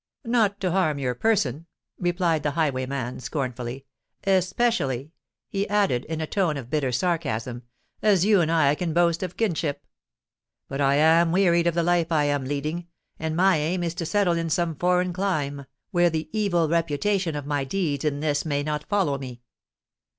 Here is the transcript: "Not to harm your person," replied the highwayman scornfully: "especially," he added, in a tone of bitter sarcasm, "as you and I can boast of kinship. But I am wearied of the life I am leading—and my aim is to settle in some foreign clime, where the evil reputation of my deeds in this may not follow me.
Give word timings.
"Not 0.25 0.59
to 0.61 0.71
harm 0.71 0.97
your 0.97 1.13
person," 1.13 1.67
replied 1.99 2.41
the 2.41 2.49
highwayman 2.57 3.19
scornfully: 3.19 3.85
"especially," 4.23 5.11
he 5.47 5.69
added, 5.69 6.05
in 6.05 6.19
a 6.19 6.25
tone 6.25 6.57
of 6.57 6.71
bitter 6.71 6.91
sarcasm, 6.91 7.61
"as 8.01 8.25
you 8.25 8.41
and 8.41 8.51
I 8.51 8.73
can 8.73 8.93
boast 8.95 9.21
of 9.21 9.37
kinship. 9.37 9.85
But 10.67 10.81
I 10.81 10.95
am 10.95 11.31
wearied 11.31 11.67
of 11.67 11.75
the 11.75 11.83
life 11.83 12.11
I 12.11 12.23
am 12.23 12.45
leading—and 12.45 13.35
my 13.35 13.57
aim 13.57 13.83
is 13.83 13.93
to 13.93 14.07
settle 14.07 14.33
in 14.39 14.49
some 14.49 14.73
foreign 14.75 15.13
clime, 15.13 15.67
where 15.91 16.09
the 16.09 16.29
evil 16.33 16.67
reputation 16.67 17.35
of 17.35 17.45
my 17.45 17.63
deeds 17.63 18.03
in 18.03 18.21
this 18.21 18.43
may 18.43 18.63
not 18.63 18.89
follow 18.89 19.19
me. 19.19 19.43